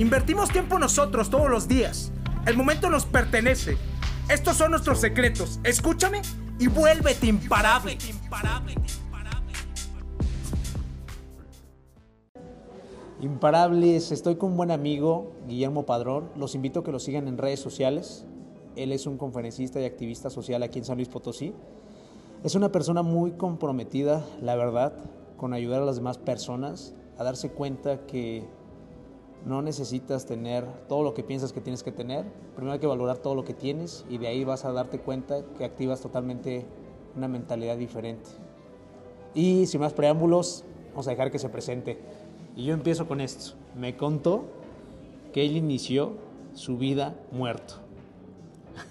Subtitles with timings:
[0.00, 2.10] Invertimos tiempo nosotros todos los días.
[2.46, 3.76] El momento nos pertenece.
[4.30, 5.60] Estos son nuestros secretos.
[5.62, 6.22] Escúchame
[6.58, 7.98] y vuélvete imparable.
[13.20, 16.30] Imparables, estoy con un buen amigo, Guillermo Padrón.
[16.34, 18.24] Los invito a que lo sigan en redes sociales.
[18.76, 21.52] Él es un conferencista y activista social aquí en San Luis Potosí.
[22.42, 24.94] Es una persona muy comprometida, la verdad,
[25.36, 28.48] con ayudar a las demás personas a darse cuenta que
[29.46, 32.24] no necesitas tener todo lo que piensas que tienes que tener.
[32.54, 35.42] Primero hay que valorar todo lo que tienes y de ahí vas a darte cuenta
[35.56, 36.66] que activas totalmente
[37.16, 38.30] una mentalidad diferente.
[39.34, 41.98] Y sin más preámbulos, vamos a dejar que se presente.
[42.56, 43.54] Y yo empiezo con esto.
[43.76, 44.44] Me contó
[45.32, 46.14] que él inició
[46.54, 47.74] su vida muerto.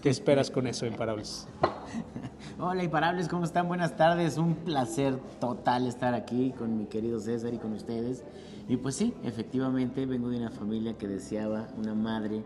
[0.01, 1.47] ¿Qué esperas con eso, Imparables?
[2.59, 3.67] Hola, Imparables, ¿cómo están?
[3.67, 4.37] Buenas tardes.
[4.37, 8.23] Un placer total estar aquí con mi querido César y con ustedes.
[8.69, 12.43] Y pues sí, efectivamente vengo de una familia que deseaba, una madre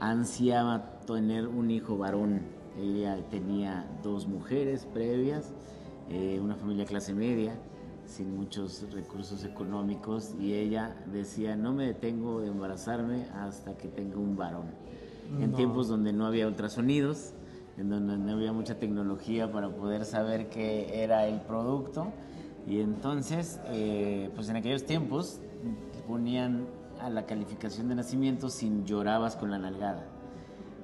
[0.00, 2.42] ansiaba tener un hijo varón.
[2.76, 5.52] Ella tenía dos mujeres previas,
[6.10, 7.56] eh, una familia clase media,
[8.04, 14.16] sin muchos recursos económicos, y ella decía, no me detengo de embarazarme hasta que tenga
[14.16, 14.66] un varón.
[15.40, 17.32] En tiempos donde no había ultrasonidos,
[17.78, 22.12] en donde no había mucha tecnología para poder saber qué era el producto.
[22.66, 25.40] Y entonces, eh, pues en aquellos tiempos
[26.06, 26.66] ponían
[27.00, 30.06] a la calificación de nacimiento sin llorabas con la nalgada.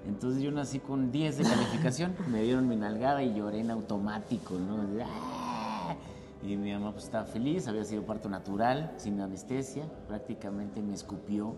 [0.06, 4.54] Entonces yo nací con 10 de calificación, me dieron mi nalgada y lloré en automático,
[4.54, 4.78] ¿no?
[5.04, 5.94] ¡ah!
[6.42, 11.54] Y mi mamá pues estaba feliz, había sido parto natural, sin anestesia, prácticamente me escupió.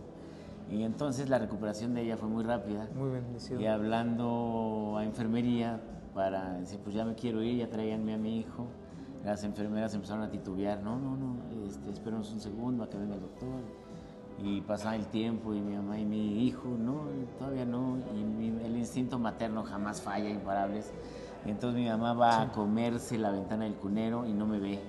[0.70, 2.88] Y entonces la recuperación de ella fue muy rápida.
[2.94, 3.60] Muy bendecido.
[3.60, 5.80] Y hablando a enfermería
[6.14, 8.66] para decir, pues ya me quiero ir, ya tráiganme a mi hijo.
[9.24, 11.36] Las enfermeras empezaron a titubear, no, no, no,
[11.68, 13.60] este, espérenos un segundo a que venga el doctor.
[14.42, 17.02] Y pasaba el tiempo y mi mamá y mi hijo, no,
[17.38, 17.98] todavía no.
[18.16, 20.90] Y mi- el instinto materno jamás falla, imparables.
[21.46, 24.80] Y entonces mi mamá va a comerse la ventana del cunero y no me ve.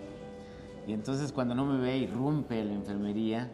[0.88, 3.52] Y entonces cuando no me ve, irrumpe la enfermería,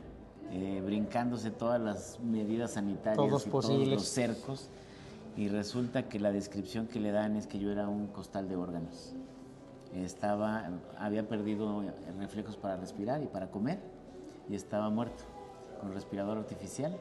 [0.51, 3.83] eh, brincándose todas las medidas sanitarias Todos y posibles.
[3.85, 4.69] todos los cercos.
[5.35, 8.55] Y resulta que la descripción que le dan es que yo era un costal de
[8.55, 9.13] órganos.
[9.93, 11.83] Estaba, había perdido
[12.19, 13.79] reflejos para respirar y para comer
[14.47, 15.23] y estaba muerto
[15.79, 16.95] con respirador artificial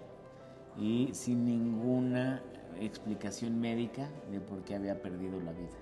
[0.78, 2.42] y sin ninguna
[2.80, 5.76] explicación médica de por qué había perdido la vida.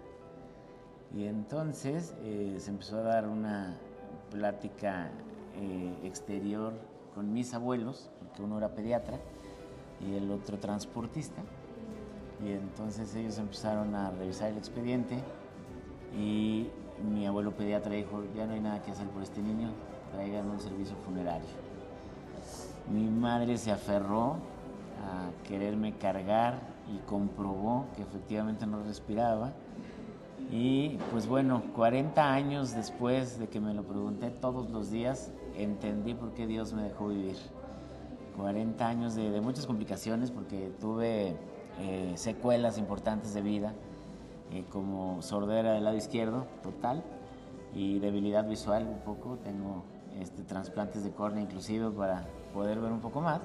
[1.15, 3.77] Y entonces eh, se empezó a dar una
[4.31, 5.11] plática
[5.57, 6.75] eh, exterior
[7.15, 9.19] con mis abuelos, porque uno era pediatra
[10.01, 11.43] y el otro transportista.
[12.45, 15.19] Y entonces ellos empezaron a revisar el expediente
[16.15, 16.69] y
[17.03, 19.71] mi abuelo pediatra dijo, ya no hay nada que hacer por este niño,
[20.13, 21.49] traigan un servicio funerario.
[22.91, 24.37] Mi madre se aferró
[25.05, 26.61] a quererme cargar
[26.95, 29.53] y comprobó que efectivamente no respiraba.
[30.51, 36.15] Y pues bueno, 40 años después de que me lo pregunté todos los días, entendí
[36.15, 37.37] por qué Dios me dejó vivir.
[38.37, 41.37] 40 años de, muchas complicaciones porque tuve
[41.81, 43.75] eh, secuelas importantes de vida,
[44.53, 47.03] eh, como sordera del lado izquierdo, total,
[47.75, 49.39] y debilidad visual un poco.
[49.43, 49.85] Tengo
[50.21, 53.41] este, trasplantes de córnea inclusive para poder ver un poco más,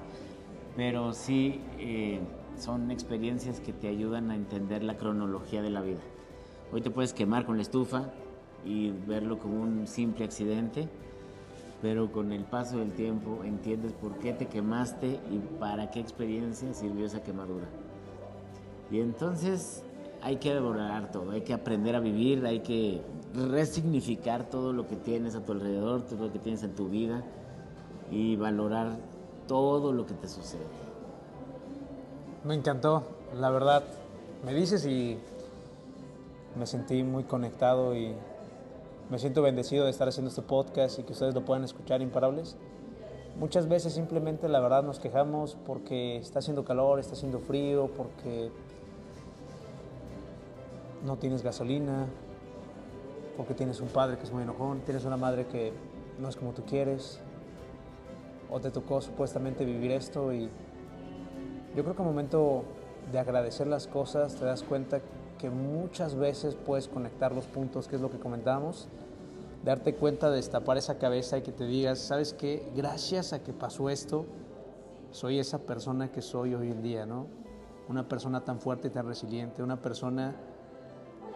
[0.76, 2.20] pero sí eh,
[2.58, 6.00] son experiencias que te ayudan a entender la cronología de la vida.
[6.72, 8.06] Hoy te puedes quemar con la estufa
[8.64, 10.88] y verlo como un simple accidente,
[11.82, 16.72] pero con el paso del tiempo entiendes por qué te quemaste y para qué experiencia
[16.72, 17.66] sirvió esa quemadura.
[18.90, 19.84] Y entonces
[20.22, 23.02] hay que valorar todo, hay que aprender a vivir, hay que
[23.34, 27.24] resignificar todo lo que tienes a tu alrededor, todo lo que tienes en tu vida
[28.10, 28.96] y valorar
[29.48, 30.60] todo lo que te sucede.
[32.44, 33.04] Me encantó,
[33.34, 33.82] la verdad.
[34.44, 35.18] Me dices y
[36.56, 38.14] me sentí muy conectado y
[39.10, 42.56] me siento bendecido de estar haciendo este podcast y que ustedes lo puedan escuchar imparables.
[43.38, 48.50] Muchas veces simplemente la verdad nos quejamos porque está haciendo calor, está haciendo frío, porque
[51.04, 52.06] no tienes gasolina,
[53.36, 55.72] porque tienes un padre que es muy enojón, tienes una madre que
[56.18, 57.20] no es como tú quieres,
[58.50, 60.50] o te tocó supuestamente vivir esto y
[61.74, 62.64] yo creo que al momento
[63.10, 65.00] de agradecer las cosas te das cuenta
[65.38, 68.88] que muchas veces puedes conectar los puntos, que es lo que comentábamos,
[69.64, 72.70] darte cuenta de destapar esa cabeza y que te digas, ¿sabes qué?
[72.76, 74.26] Gracias a que pasó esto,
[75.10, 77.26] soy esa persona que soy hoy en día, ¿no?
[77.88, 80.36] Una persona tan fuerte y tan resiliente, una persona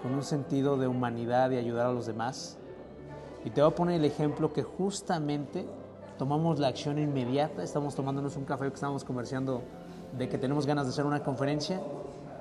[0.07, 2.59] con un sentido de humanidad y ayudar a los demás.
[3.45, 5.67] Y te voy a poner el ejemplo que justamente
[6.17, 9.63] tomamos la acción inmediata, estamos tomándonos un café que estamos comerciando
[10.17, 11.81] de que tenemos ganas de hacer una conferencia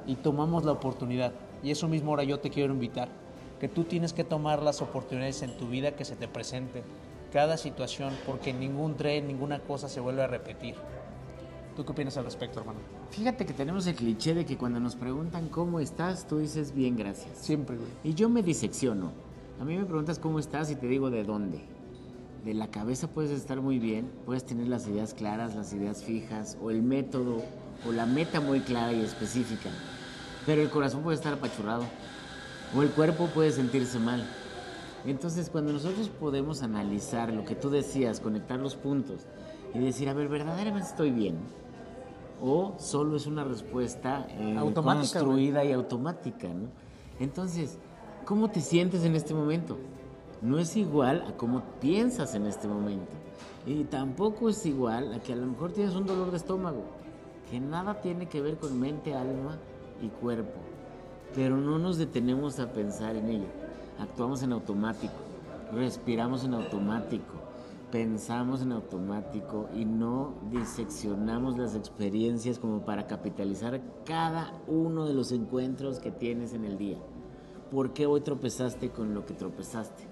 [0.05, 1.31] y tomamos la oportunidad.
[1.63, 3.07] Y eso mismo ahora yo te quiero invitar,
[3.59, 6.83] que tú tienes que tomar las oportunidades en tu vida que se te presenten,
[7.33, 10.75] cada situación, porque ningún tren, ninguna cosa se vuelve a repetir.
[11.75, 12.79] ¿Tú qué opinas al respecto, hermano?
[13.11, 16.95] Fíjate que tenemos el cliché de que cuando nos preguntan cómo estás, tú dices bien,
[16.95, 17.37] gracias.
[17.37, 17.89] Siempre, güey.
[18.03, 19.11] Y yo me disecciono.
[19.59, 21.59] A mí me preguntas cómo estás y te digo de dónde.
[22.45, 26.57] De la cabeza puedes estar muy bien, puedes tener las ideas claras, las ideas fijas,
[26.61, 27.41] o el método,
[27.85, 29.69] o la meta muy clara y específica.
[30.45, 31.83] Pero el corazón puede estar apachurrado,
[32.73, 34.25] o el cuerpo puede sentirse mal.
[35.05, 39.21] Entonces, cuando nosotros podemos analizar lo que tú decías, conectar los puntos
[39.73, 41.35] y decir, a ver, verdaderamente estoy bien,
[42.41, 46.67] o solo es una respuesta eh, Automática, construida y automática, ¿no?
[47.19, 47.77] Entonces,
[48.25, 49.77] ¿cómo te sientes en este momento?
[50.41, 53.11] No es igual a cómo piensas en este momento.
[53.65, 56.83] Y tampoco es igual a que a lo mejor tienes un dolor de estómago,
[57.49, 59.57] que nada tiene que ver con mente, alma
[60.01, 60.59] y cuerpo.
[61.33, 63.47] Pero no nos detenemos a pensar en ello.
[63.99, 65.13] Actuamos en automático,
[65.73, 67.33] respiramos en automático,
[67.91, 75.31] pensamos en automático y no diseccionamos las experiencias como para capitalizar cada uno de los
[75.31, 76.97] encuentros que tienes en el día.
[77.71, 80.03] ¿Por qué hoy tropezaste con lo que tropezaste?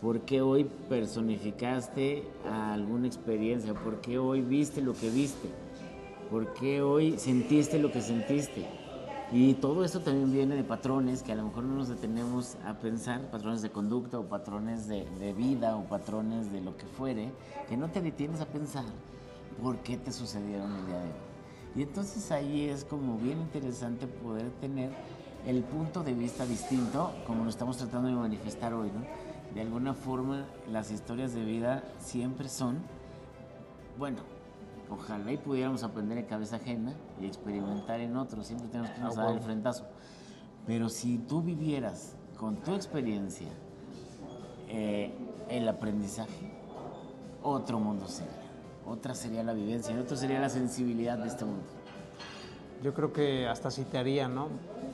[0.00, 3.74] ¿Por qué hoy personificaste a alguna experiencia?
[3.74, 5.48] ¿Por qué hoy viste lo que viste?
[6.30, 8.87] ¿Por qué hoy sentiste lo que sentiste?
[9.30, 12.78] Y todo esto también viene de patrones que a lo mejor no nos detenemos a
[12.78, 17.30] pensar, patrones de conducta o patrones de, de vida o patrones de lo que fuere,
[17.68, 18.84] que no te detienes a pensar
[19.62, 21.12] por qué te sucedieron el día de hoy.
[21.76, 24.90] Y entonces ahí es como bien interesante poder tener
[25.46, 29.04] el punto de vista distinto, como lo estamos tratando de manifestar hoy, ¿no?
[29.54, 32.78] De alguna forma las historias de vida siempre son,
[33.98, 34.18] bueno,
[34.90, 38.46] Ojalá y pudiéramos aprender en cabeza ajena y experimentar en otros.
[38.46, 39.84] Siempre tenemos que nos dar el frentazo.
[40.66, 43.48] Pero si tú vivieras con tu experiencia
[44.68, 45.14] eh,
[45.48, 46.52] el aprendizaje,
[47.42, 48.32] otro mundo sería.
[48.86, 51.64] Otra sería la vivencia y otro sería la sensibilidad de este mundo.
[52.82, 54.48] Yo creo que hasta haría, ¿no?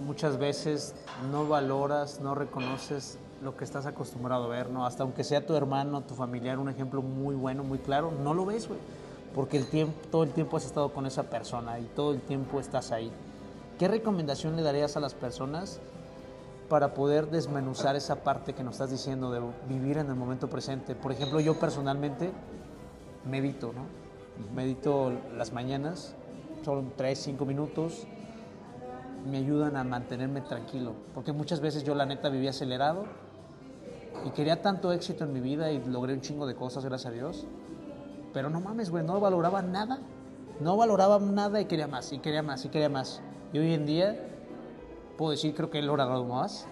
[0.04, 0.94] Muchas veces
[1.30, 4.86] no valoras, no reconoces lo que estás acostumbrado a ver, ¿no?
[4.86, 8.46] Hasta aunque sea tu hermano, tu familiar, un ejemplo muy bueno, muy claro, no lo
[8.46, 8.80] ves, güey.
[9.34, 12.60] Porque el tiempo, todo el tiempo has estado con esa persona y todo el tiempo
[12.60, 13.10] estás ahí.
[13.78, 15.80] ¿Qué recomendación le darías a las personas
[16.68, 20.94] para poder desmenuzar esa parte que nos estás diciendo de vivir en el momento presente?
[20.94, 22.30] Por ejemplo, yo personalmente
[23.28, 23.86] medito, ¿no?
[24.54, 26.14] Medito las mañanas,
[26.64, 28.06] son 3, 5 minutos,
[29.30, 33.04] me ayudan a mantenerme tranquilo, porque muchas veces yo la neta vivía acelerado
[34.24, 37.14] y quería tanto éxito en mi vida y logré un chingo de cosas, gracias a
[37.14, 37.46] Dios,
[38.34, 40.00] pero no mames, güey, no valoraba nada,
[40.60, 43.22] no valoraba nada y quería más, y quería más, y quería más.
[43.52, 44.20] Y hoy en día
[45.16, 46.66] puedo decir, creo que he logrado más,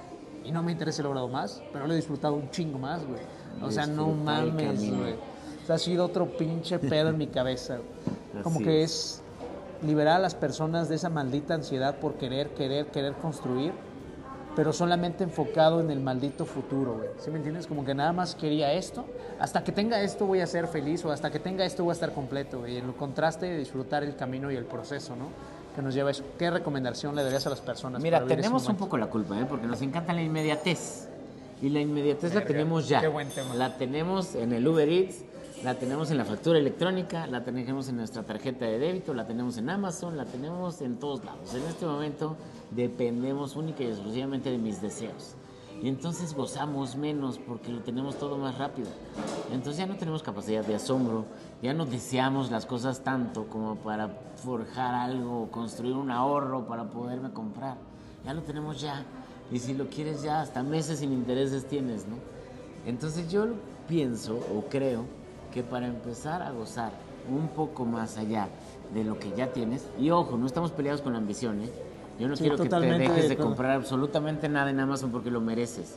[0.44, 3.20] y no me interesa he logrado más, pero lo he disfrutado un chingo más, güey.
[3.62, 5.14] O sea, no el mames, güey.
[5.62, 7.78] O sea, ha sido otro pinche pedo en mi cabeza.
[8.42, 9.22] Como Así que es
[9.82, 13.72] liberar a las personas de esa maldita ansiedad por querer, querer, querer construir,
[14.54, 17.09] pero solamente enfocado en el maldito futuro, güey.
[17.18, 17.66] ¿Sí me entiendes?
[17.66, 19.04] Como que nada más quería esto,
[19.38, 21.94] hasta que tenga esto voy a ser feliz o hasta que tenga esto voy a
[21.94, 22.76] estar completo, güey.
[22.76, 25.28] En el contraste de disfrutar el camino y el proceso, ¿no?
[25.75, 26.25] Que nos lleva a eso.
[26.38, 28.02] ¿Qué recomendación le darías a las personas?
[28.02, 29.47] Mira, tenemos un poco la culpa, ¿eh?
[29.49, 31.09] porque nos encanta la inmediatez.
[31.62, 33.00] Y la inmediatez la tenemos ya.
[33.00, 33.54] qué buen tema.
[33.54, 35.23] La tenemos en el Uber Eats,
[35.64, 39.59] la tenemos en la factura electrónica, la tenemos en nuestra tarjeta de débito, la tenemos
[39.59, 41.54] en Amazon, la tenemos en todos lados.
[41.54, 42.37] En este momento
[42.73, 45.37] dependemos única y exclusivamente de mis deseos.
[45.81, 48.88] Y entonces gozamos menos porque lo tenemos todo más rápido.
[49.52, 51.26] Entonces ya no tenemos capacidad de asombro,
[51.62, 57.31] ya no deseamos las cosas tanto como para forjar algo, construir un ahorro para poderme
[57.33, 57.76] comprar.
[58.25, 59.04] Ya lo tenemos ya.
[59.52, 62.16] Y si lo quieres ya, hasta meses sin intereses tienes, ¿no?
[62.85, 63.47] Entonces yo
[63.87, 65.21] pienso o creo
[65.52, 66.92] que para empezar a gozar
[67.30, 68.49] un poco más allá
[68.92, 71.71] de lo que ya tienes, y ojo, no estamos peleados con la ambición, ¿eh?
[72.18, 75.30] Yo no Sí, quiero que te dejes de de comprar absolutamente nada en Amazon porque
[75.30, 75.97] lo mereces,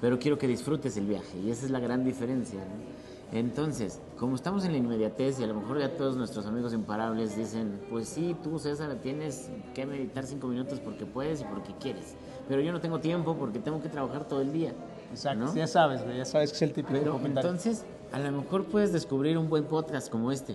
[0.00, 2.58] pero quiero que disfrutes el viaje y esa es la gran diferencia.
[2.60, 3.38] ¿no?
[3.38, 7.36] Entonces, como estamos en la inmediatez y a lo mejor ya todos nuestros amigos imparables
[7.36, 12.14] dicen, pues sí, tú César tienes que meditar cinco minutos porque puedes y porque quieres,
[12.46, 14.72] pero yo no tengo tiempo porque tengo que trabajar todo el día.
[15.10, 15.54] Exacto, ¿no?
[15.54, 17.50] ya sabes, ya sabes que es el típico Pero comentario.
[17.50, 17.84] entonces,
[18.14, 20.54] a lo mejor puedes descubrir un buen podcast como este,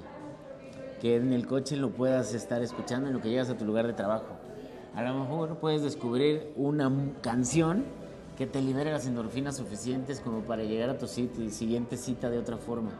[1.01, 3.86] que en el coche lo puedas estar escuchando en lo que llegas a tu lugar
[3.86, 4.38] de trabajo.
[4.96, 6.89] A lo mejor puedes descubrir una
[7.22, 7.84] canción
[8.38, 12.38] que te libere las endorfinas suficientes como para llegar a tu sit- siguiente cita de
[12.38, 12.92] otra forma.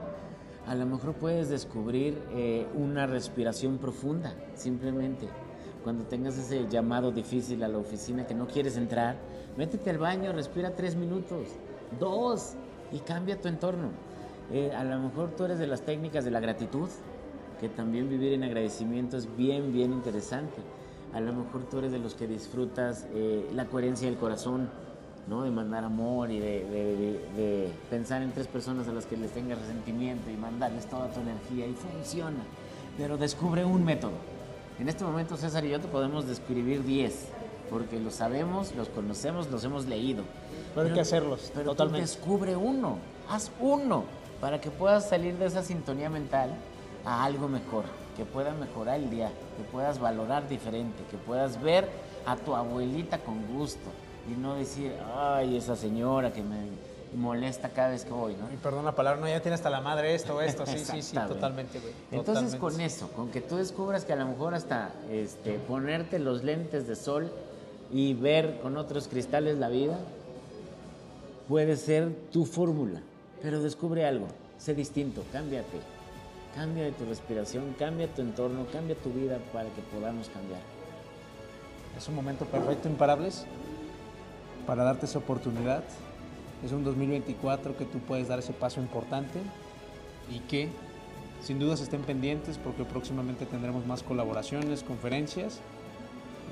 [0.68, 5.30] A lo mejor puedes descubrir eh, una respiración profunda, simplemente.
[5.86, 9.16] Cuando tengas ese llamado difícil a la oficina que no quieres entrar,
[9.56, 11.48] métete al baño, respira tres minutos,
[11.98, 12.56] dos,
[12.92, 13.88] y cambia tu entorno.
[14.51, 16.89] Eh, a lo mejor tú eres de las técnicas de la gratitud,
[17.60, 20.62] que también vivir en agradecimiento es bien, bien interesante.
[21.13, 24.70] A lo mejor tú eres de los que disfrutas eh, la coherencia del corazón,
[25.27, 25.44] ¿no?
[25.44, 29.18] De mandar amor y de, de- de- de pensar en tres personas a las que
[29.18, 32.39] les tengas resentimiento y mandarles toda tu energía y funciona.
[32.98, 34.13] Pero descubre un método.
[34.79, 37.27] En este momento César y yo te podemos describir 10,
[37.70, 40.24] porque los sabemos, los conocemos, los hemos leído.
[40.74, 42.01] Pero hay que hacerlos, Pero tú totalmente.
[42.01, 42.98] descubre uno,
[43.29, 44.06] haz uno,
[44.41, 46.51] para que puedas salir de esa sintonía mental
[47.05, 51.88] a algo mejor, que pueda mejorar el día, que puedas valorar diferente, que puedas ver
[52.25, 53.89] a tu abuelita con gusto
[54.29, 56.58] y no decir, ay, esa señora que me
[57.15, 58.53] molesta cada vez que voy, ¿no?
[58.53, 61.15] Y perdón la palabra, no, ya tiene hasta la madre esto, esto, sí, sí, sí,
[61.15, 61.93] totalmente, güey.
[62.12, 62.60] Entonces totalmente.
[62.60, 66.88] con eso, con que tú descubras que a lo mejor hasta este, ponerte los lentes
[66.88, 67.31] de sol
[67.91, 69.98] y ver con otros cristales la vida,
[71.48, 73.01] puede ser tu fórmula.
[73.41, 74.27] Pero descubre algo,
[74.58, 75.79] sé distinto, cámbiate.
[76.55, 80.62] Cambia tu respiración, cambia tu entorno, cambia tu vida para que podamos cambiar.
[81.98, 83.46] Es un momento perfecto, imparables,
[84.65, 85.84] para darte esa oportunidad.
[86.65, 89.39] Es un 2024 que tú puedes dar ese paso importante
[90.29, 90.69] y que
[91.41, 95.62] sin dudas estén pendientes porque próximamente tendremos más colaboraciones, conferencias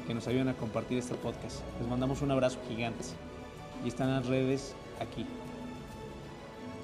[0.01, 1.59] y que nos ayuden a compartir este podcast.
[1.79, 3.03] Les mandamos un abrazo gigante
[3.83, 5.25] y están las redes aquí.